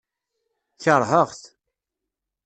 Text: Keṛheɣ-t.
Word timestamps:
Keṛheɣ-t. 0.83 1.43